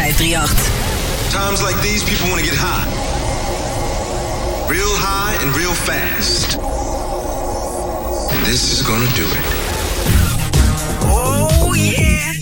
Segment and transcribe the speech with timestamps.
[0.00, 1.30] 538.
[1.30, 2.88] Times like these, people want to get high.
[4.66, 6.56] Real high and real fast.
[8.32, 9.44] And this is gonna do it.
[11.04, 12.32] Oh, yeah.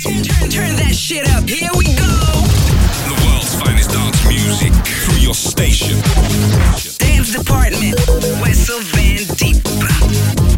[0.00, 1.44] Turn, turn that shit up.
[1.46, 2.16] Here we go.
[3.04, 4.72] The world's finest dance music
[5.04, 6.00] through your station.
[6.96, 8.00] Dance Department.
[8.40, 10.55] Wessel Van Deep.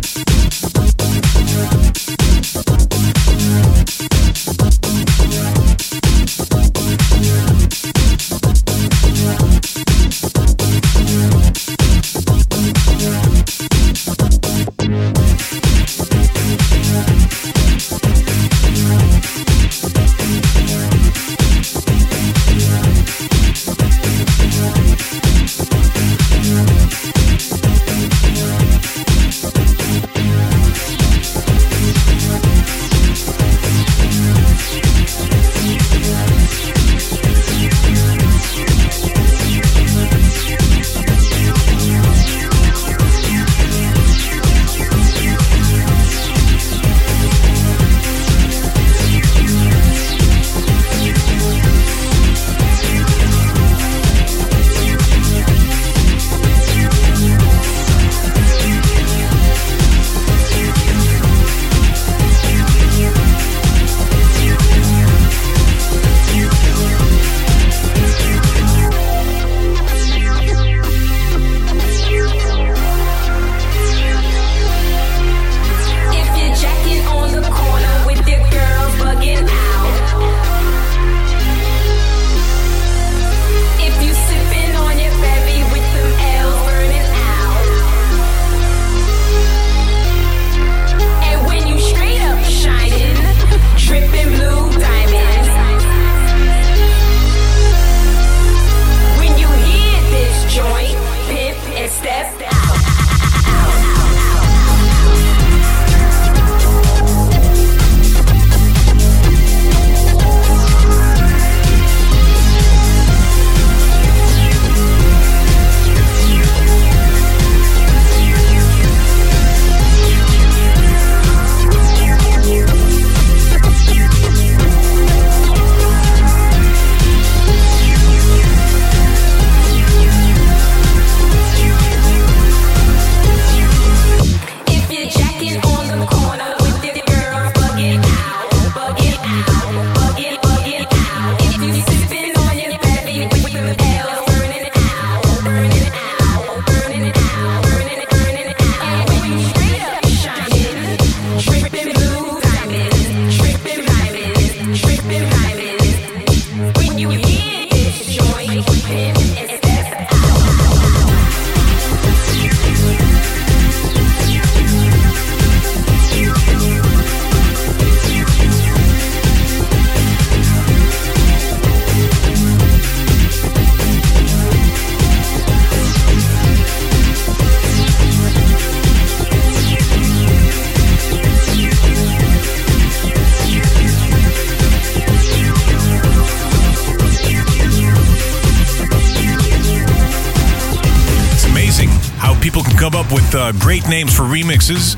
[192.48, 194.96] People can come up with uh, great names for remixes.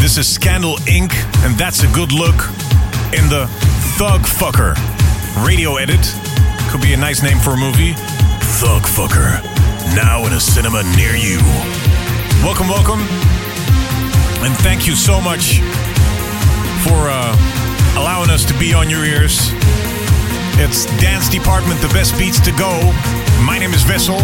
[0.00, 2.34] This is Scandal Inc., and that's a good look
[3.16, 3.48] in the
[3.96, 4.76] Thug Fucker
[5.42, 6.14] radio edit.
[6.68, 7.94] Could be a nice name for a movie.
[8.60, 9.42] Thug Fucker,
[9.96, 11.38] now in a cinema near you.
[12.44, 13.00] Welcome, welcome,
[14.44, 15.60] and thank you so much
[16.84, 17.32] for uh,
[17.96, 19.52] allowing us to be on your ears.
[20.60, 22.92] It's Dance Department, the best beats to go.
[23.42, 24.20] My name is Wessel.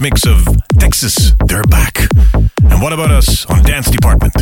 [0.00, 0.46] Mix of
[0.78, 2.08] Texas, They're Back.
[2.34, 4.32] And what about us on Dance Department?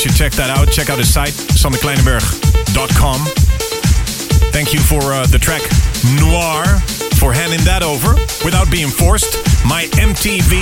[0.00, 0.72] should check that out.
[0.72, 3.20] Check out his site, sanderkleinenberg.com.
[4.48, 5.60] Thank you for uh, the track
[6.16, 6.64] Noir
[7.20, 9.36] for handing that over without being forced.
[9.68, 10.56] My MTV.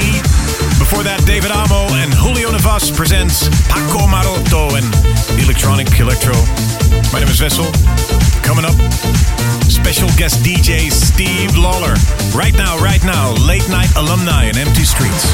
[0.83, 4.91] Before that, David Amo and Julio Navas presents Paco Maroto and
[5.39, 6.35] the Electronic Electro.
[7.15, 7.71] My name is Wessel.
[8.43, 8.75] Coming up,
[9.71, 11.95] special guest DJ Steve Lawler.
[12.35, 15.31] Right now, right now, late night alumni in empty streets.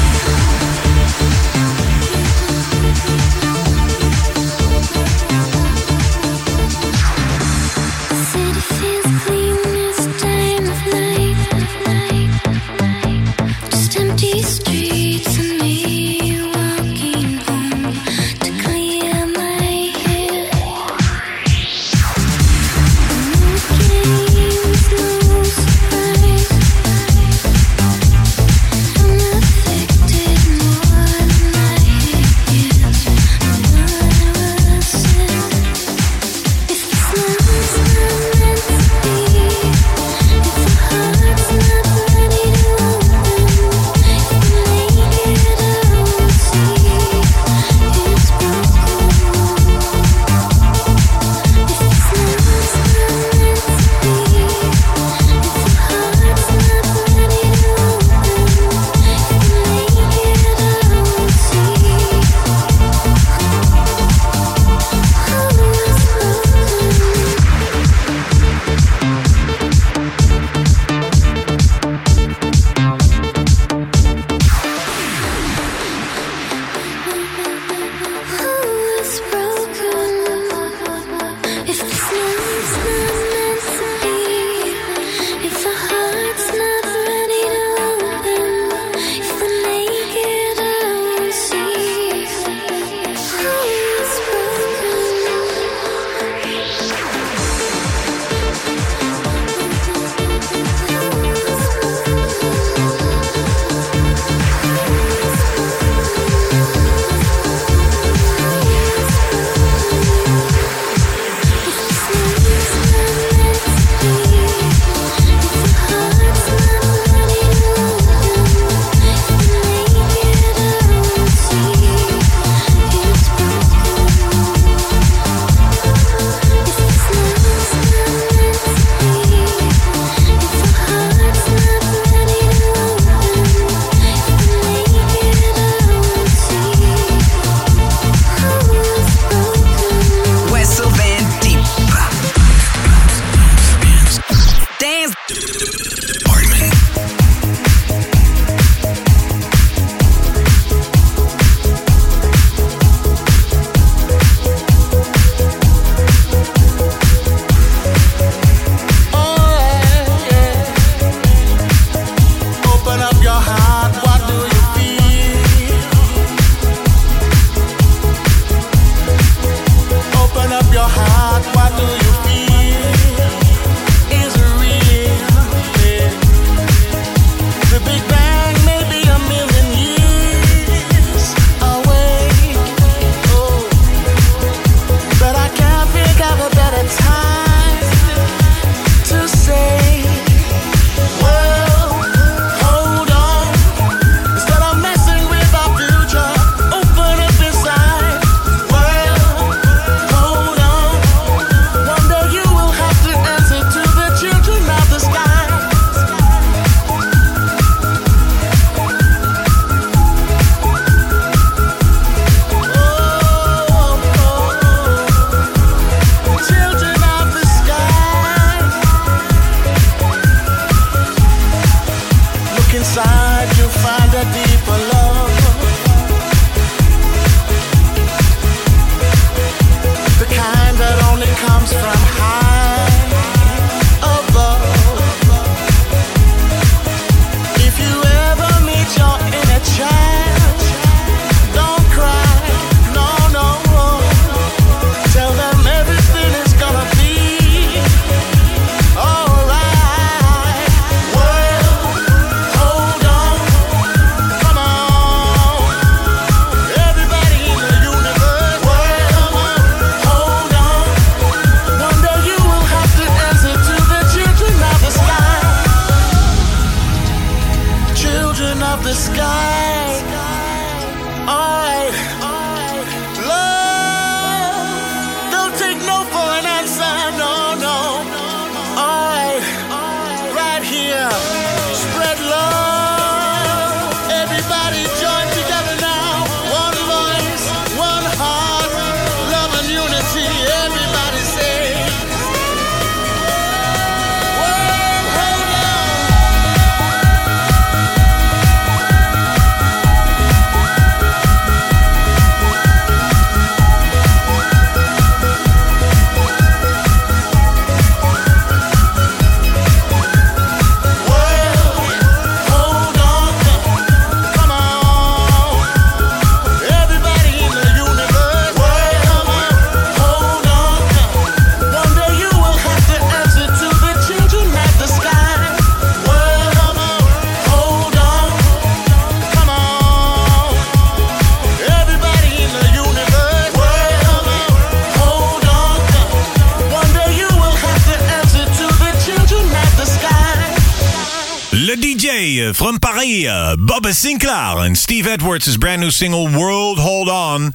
[342.35, 347.53] DJ from Paris, uh, Bob Sinclar, and Steve Edwards' brand new single "World Hold On."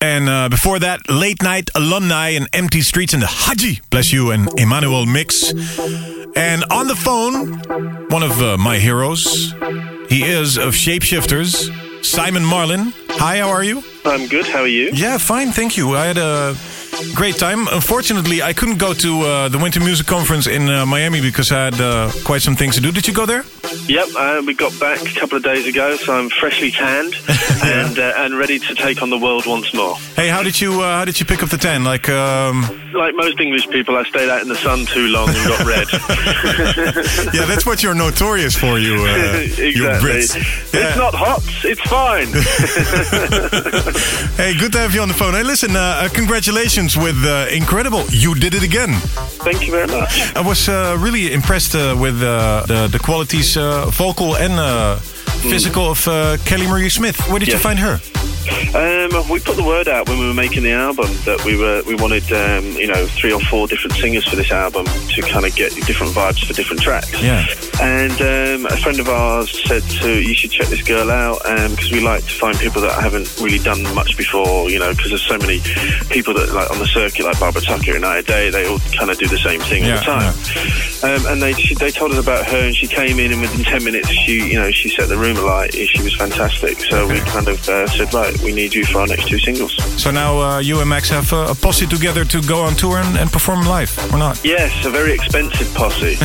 [0.00, 4.30] And uh, before that, Late Night Alumni and Empty Streets and the Haji, bless you,
[4.30, 5.52] and Emmanuel Mix.
[6.36, 7.58] And on the phone,
[8.08, 9.52] one of uh, my heroes.
[10.08, 12.92] He is of Shapeshifters, Simon Marlin.
[13.10, 13.82] Hi, how are you?
[14.04, 14.46] I'm good.
[14.46, 14.90] How are you?
[14.92, 15.96] Yeah, fine, thank you.
[15.96, 16.54] I had a
[17.14, 17.68] great time.
[17.68, 21.64] Unfortunately, I couldn't go to uh, the Winter Music Conference in uh, Miami because I
[21.66, 22.92] had uh, quite some things to do.
[22.92, 23.44] Did you go there?
[23.86, 24.08] Yep.
[24.16, 27.14] Uh, we got back a couple of days ago, so I'm freshly tanned
[27.64, 29.96] and uh, and ready to take on the world once more.
[30.16, 31.84] Hey, how did you uh, how did you pick up the tan?
[31.84, 35.48] Like, um, Like most English people, I stayed out in the sun too long and
[35.48, 35.86] got red.
[37.34, 39.70] yeah, that's what you're notorious for, you, uh, exactly.
[39.70, 40.34] you Brits.
[40.72, 40.88] Yeah.
[40.88, 41.42] It's not hot.
[41.64, 42.28] It's fine.
[44.36, 45.34] Hey, good to have you on the phone.
[45.34, 46.08] Hey, listen, uh, uh,
[46.80, 48.04] congratulations with uh, incredible.
[48.10, 48.92] You did it again.
[49.44, 50.34] Thank you very much.
[50.36, 54.96] I was uh, really impressed uh, with uh, the the qualities, uh, vocal and uh,
[55.50, 57.16] physical, of uh, Kelly Marie Smith.
[57.28, 57.98] Where did you find her?
[58.74, 61.82] Um, we put the word out when we were making the album that we were
[61.86, 65.44] we wanted um, you know three or four different singers for this album to kind
[65.44, 67.10] of get different vibes for different tracks.
[67.22, 67.44] Yeah.
[67.80, 71.90] And um, a friend of ours said to you should check this girl out because
[71.90, 74.70] we like to find people that haven't really done much before.
[74.70, 75.60] You know because there's so many
[76.10, 79.10] people that like on the circuit like Barbara Tucker and Night Day they all kind
[79.10, 80.34] of do the same thing Yeah, all the time.
[81.02, 83.64] Um, and they she, they told us about her and she came in and within
[83.64, 85.74] ten minutes she you know she set the room alight.
[85.74, 86.78] She was fantastic.
[86.80, 89.74] So we kind of uh, said right we need you for our next two singles.
[90.02, 92.98] So now uh, you and Max have uh, a posse together to go on tour
[92.98, 94.40] and, and perform live, or not?
[94.44, 96.16] Yes, a very expensive posse.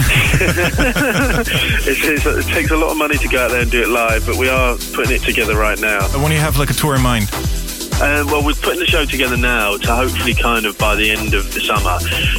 [1.87, 3.89] it's, it's, it takes a lot of money to go out there and do it
[3.89, 6.07] live, but we are putting it together right now.
[6.19, 7.29] When do you have like a tour in mind?
[8.01, 11.33] Um, well, we're putting the show together now to hopefully kind of by the end
[11.33, 11.97] of the summer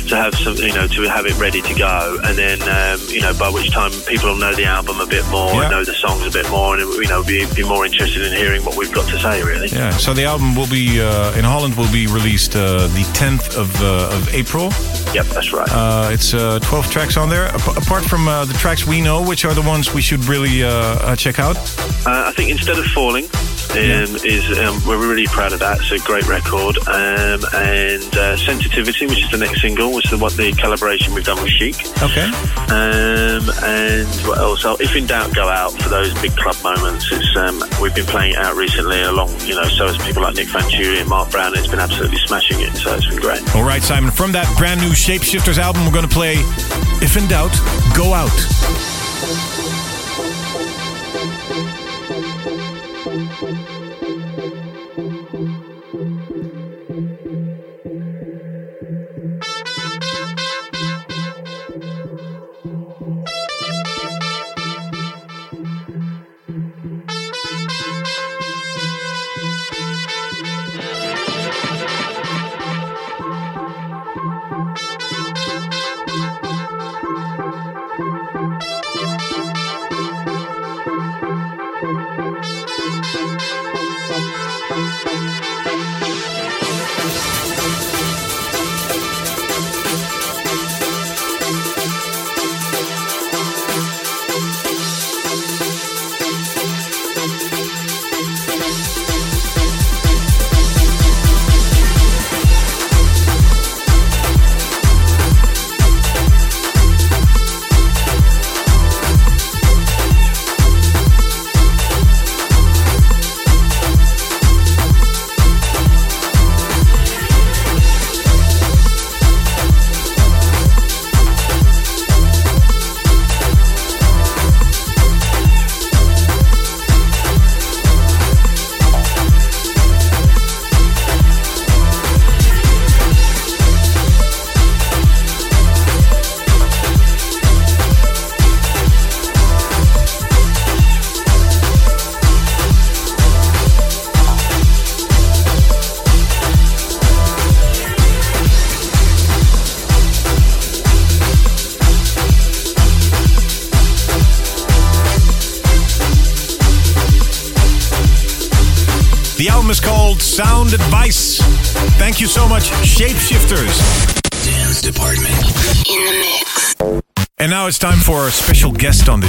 [0.08, 3.22] to have some, you know, to have it ready to go, and then um, you
[3.22, 5.70] know by which time people will know the album a bit more, Yeah.
[5.70, 8.64] know the songs a bit more, and you know be, be more interested in hearing
[8.66, 9.68] what we've got to say, really.
[9.68, 9.90] Yeah.
[9.92, 13.74] So the album will be uh, in Holland will be released uh, the 10th of
[13.82, 14.64] uh, of April.
[15.14, 15.68] Yep, that's right.
[15.72, 17.46] Uh, it's uh, 12 tracks on there.
[17.46, 20.62] Ap- apart from uh, the tracks we know, which are the ones we should really
[20.64, 21.56] uh, uh, check out?
[22.06, 23.26] Uh, I think instead of falling.
[23.72, 25.80] Um, Is um, we're really proud of that.
[25.80, 30.12] It's a great record, um, and uh, sensitivity, which is the next single, which is
[30.12, 31.76] the, what the collaboration we've done with Chic.
[32.02, 32.24] Okay.
[32.72, 34.64] Um, and what else?
[34.64, 37.10] Oh, if in doubt, go out for those big club moments.
[37.12, 40.36] It's um, we've been playing it out recently, along you know, so as people like
[40.36, 41.56] Nick Venturi and Mark Brown.
[41.56, 43.42] It's been absolutely smashing it, so it's been great.
[43.54, 44.10] All right, Simon.
[44.10, 46.36] From that brand new Shapeshifters album, we're going to play
[47.02, 47.52] If in Doubt,
[47.94, 49.55] Go Out.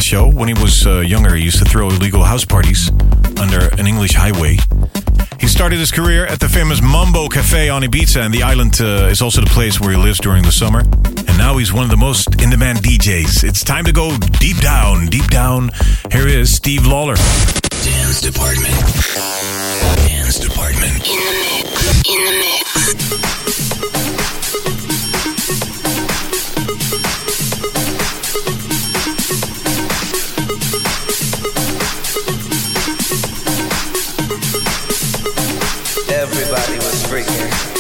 [0.08, 0.30] Show.
[0.30, 2.90] When he was uh, younger, he used to throw illegal house parties
[3.42, 4.56] under an English highway.
[5.38, 9.12] He started his career at the famous Mambo Cafe on Ibiza, and the island uh,
[9.12, 10.80] is also the place where he lives during the summer.
[10.80, 13.44] And now he's one of the most in demand DJs.
[13.44, 15.72] It's time to go deep down, deep down.
[16.10, 17.16] Here is Steve Lawler.
[17.84, 18.76] Dance Department.
[20.08, 21.06] Dance Department.
[21.06, 22.08] In the mix.
[22.08, 23.37] In the mix.
[37.24, 37.77] Freaking.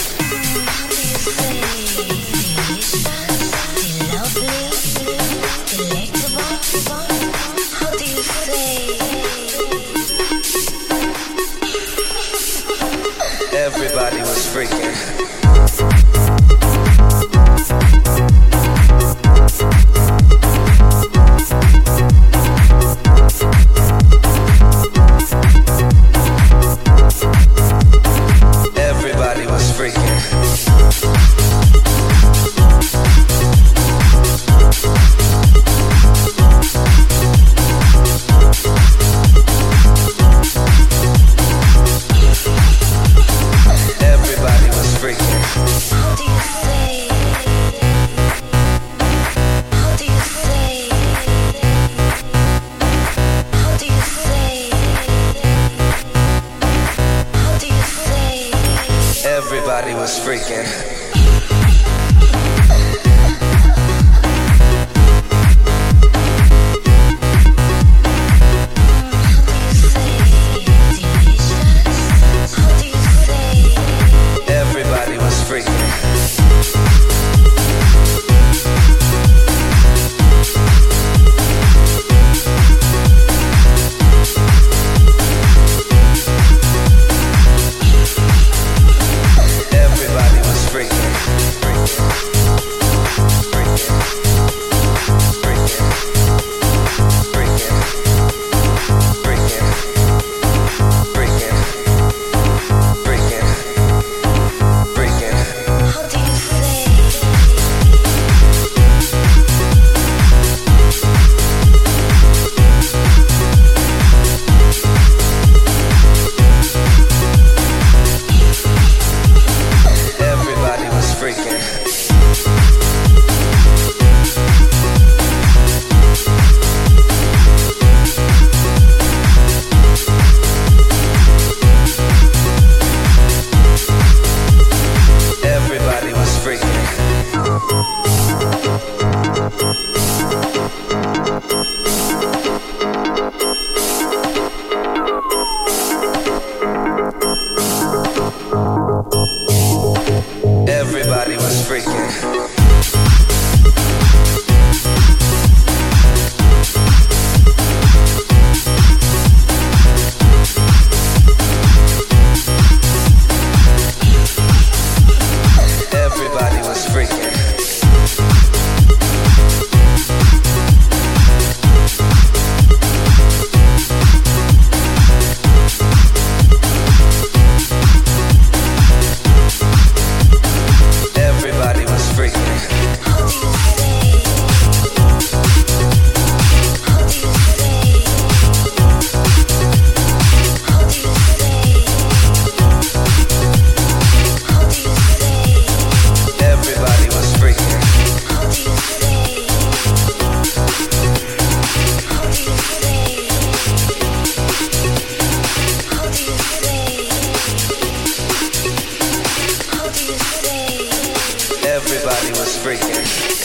[212.09, 213.36] Everybody was freaking.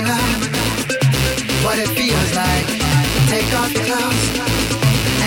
[0.00, 2.66] What it feels like.
[3.28, 4.24] Take off your clothes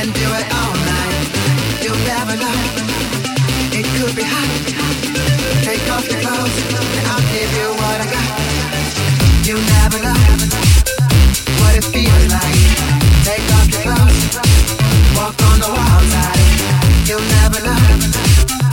[0.01, 1.29] and do it all night.
[1.83, 2.57] You'll never know.
[3.69, 4.49] It could be hot.
[5.61, 6.57] Take off your clothes
[6.97, 8.33] and I'll give you what I got.
[9.45, 10.17] You'll never know
[11.61, 12.57] what it feels like.
[13.29, 14.41] Take off your clothes.
[15.13, 16.41] Walk on the wild side.
[17.05, 18.72] You'll never know.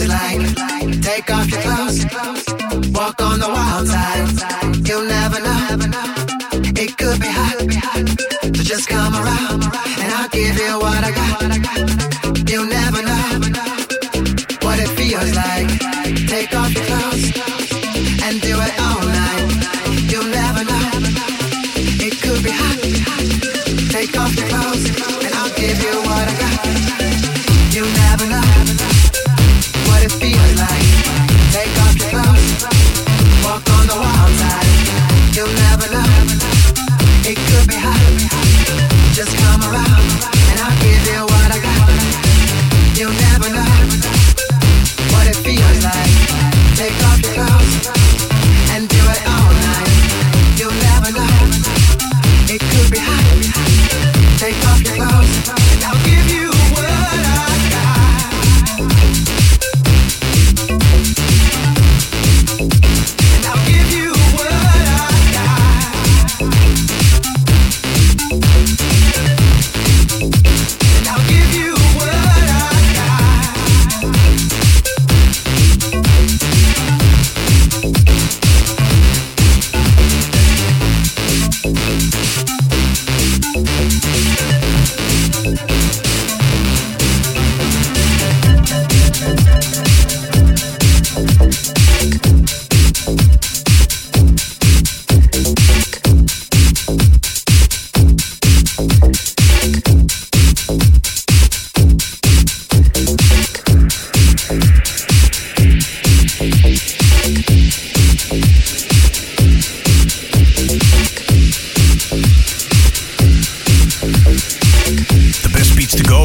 [0.00, 1.00] party line.
[1.00, 2.04] Take off your clothes,
[2.92, 4.88] walk on the wild side.
[4.88, 5.78] You'll never know,
[6.76, 8.56] it could be hot.
[8.56, 12.09] So just come around, and I'll give you what I got.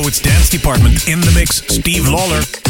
[0.07, 1.07] It's Dance Department.
[1.07, 2.64] In the mix, Steve Lawler.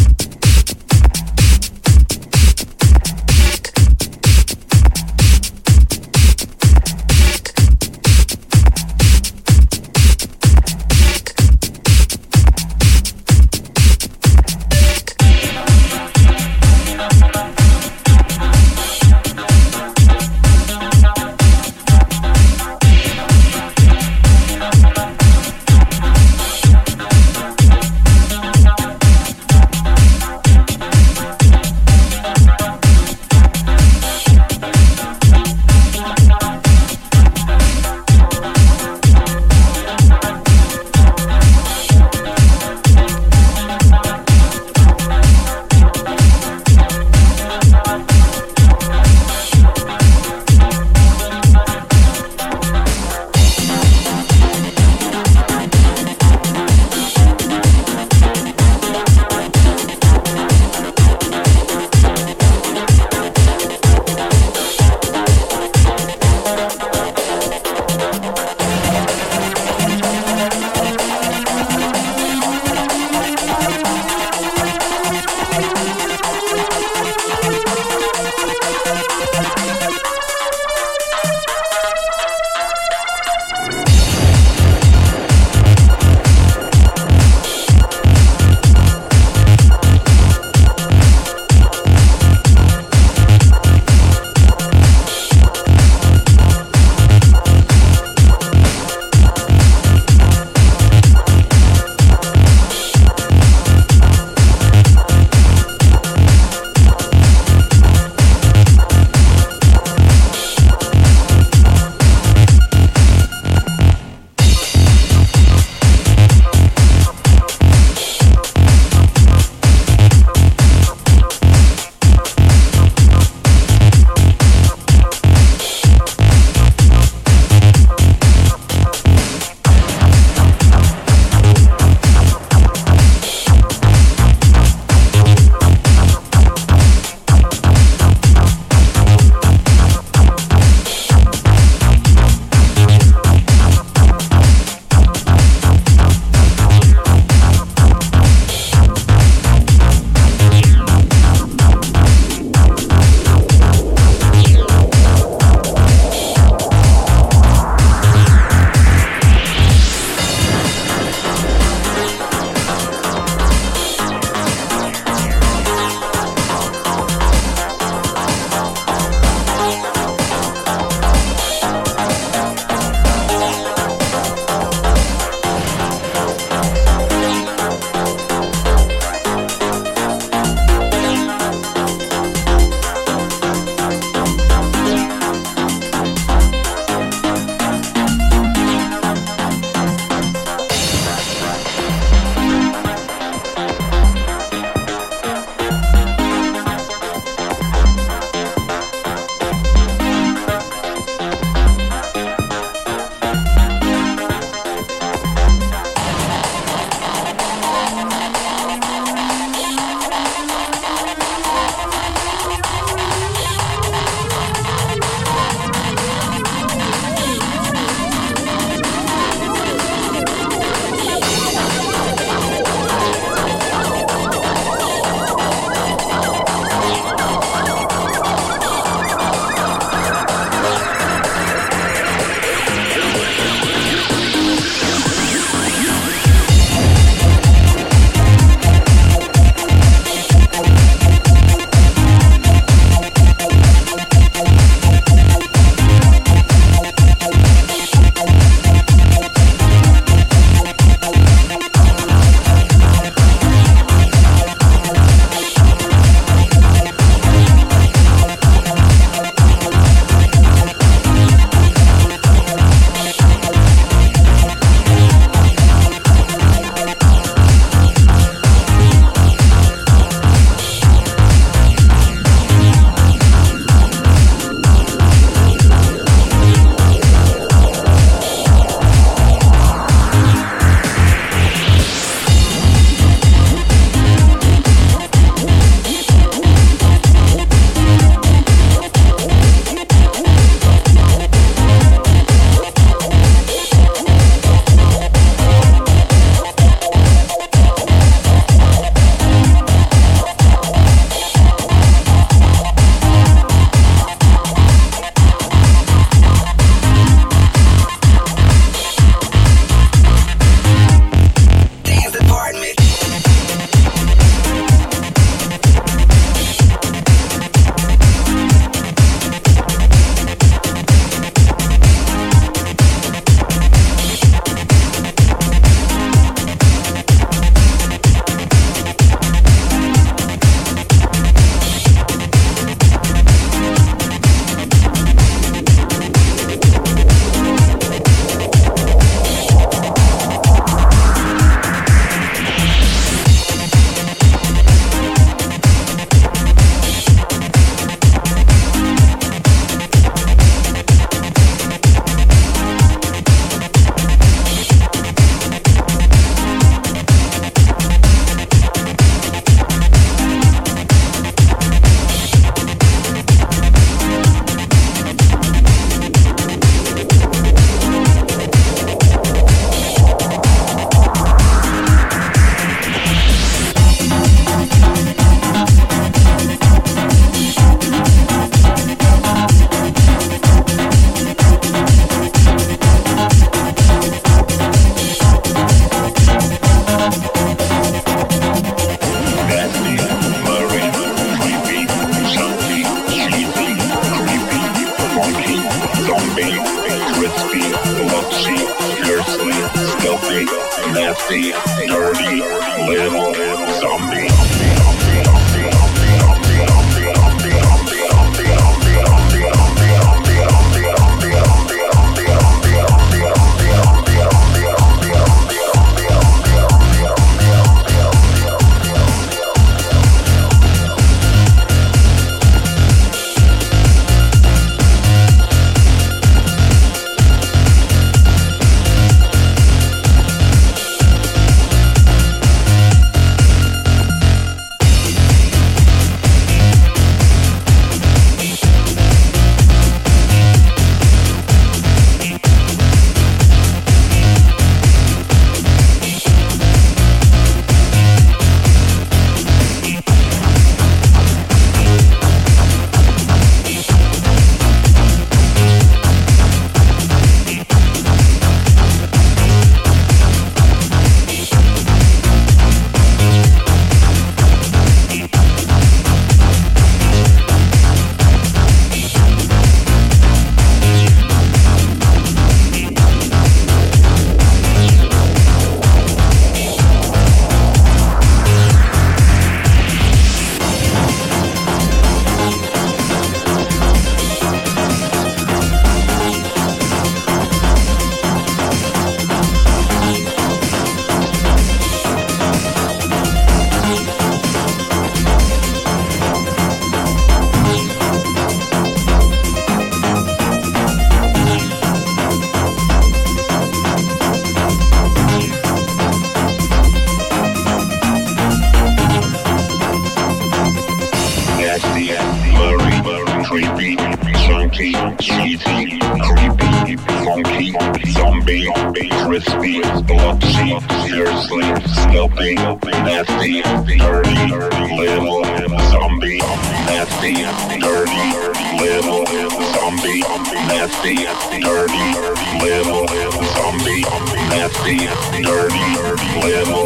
[534.55, 534.97] Nasty,
[535.43, 535.83] dirty,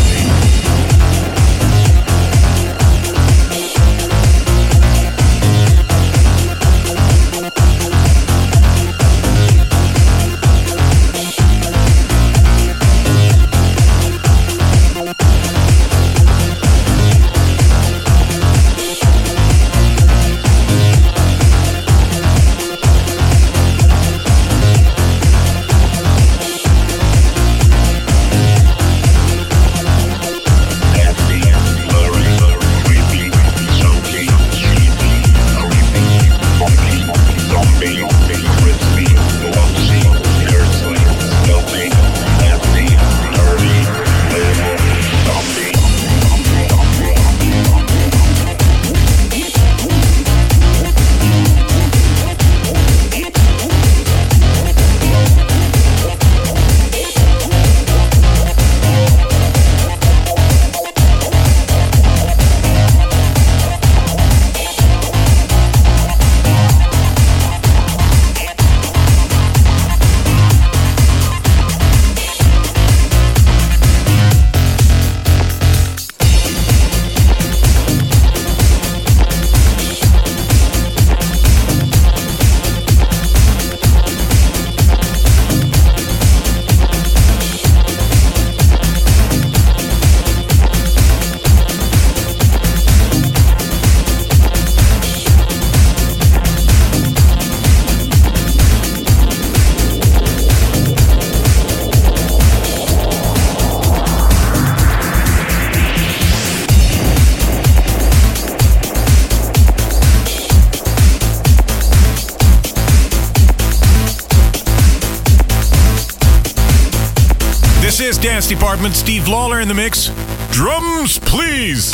[118.48, 120.08] Department, Steve Lawler in the mix.
[120.52, 121.92] Drums, please.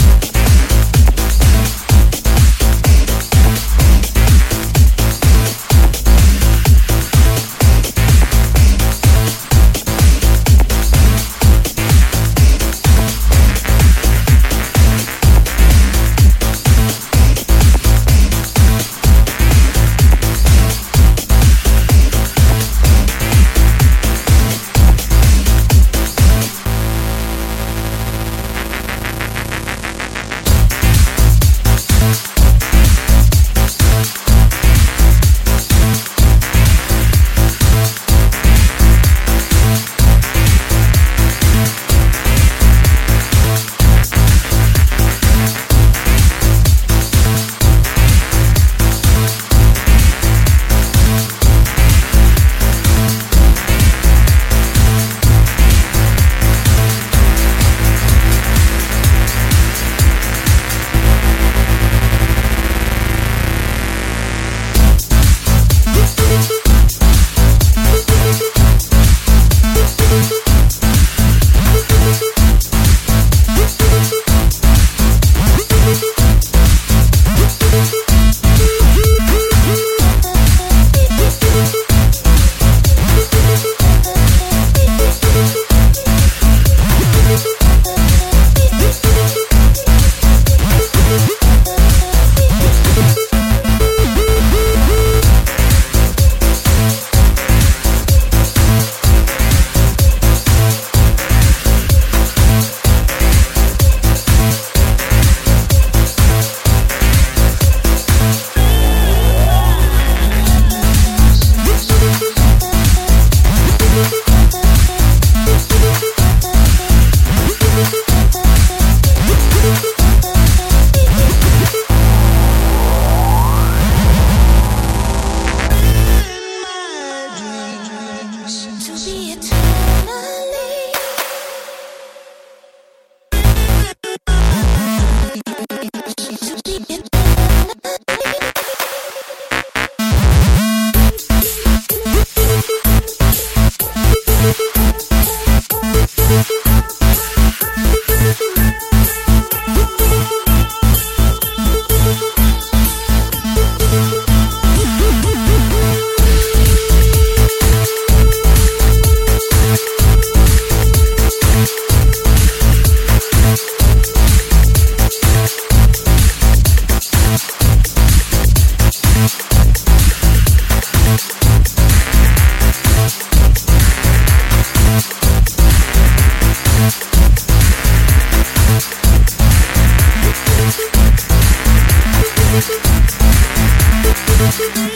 [184.55, 184.92] Thank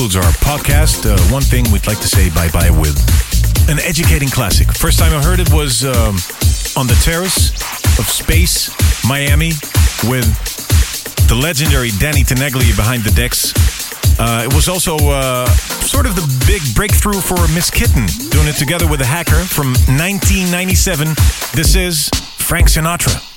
[0.00, 1.04] concludes our podcast.
[1.04, 2.96] Uh, one thing we'd like to say bye bye with
[3.68, 4.72] an educating classic.
[4.72, 6.16] First time I heard it was um,
[6.74, 7.50] on the terrace
[7.98, 8.70] of Space,
[9.06, 9.52] Miami,
[10.08, 10.24] with
[11.28, 13.52] the legendary Danny Tenaglia behind the decks.
[14.18, 15.46] Uh, it was also uh,
[15.84, 19.74] sort of the big breakthrough for Miss Kittin, doing it together with a hacker from
[20.00, 21.08] 1997.
[21.52, 23.29] This is Frank Sinatra.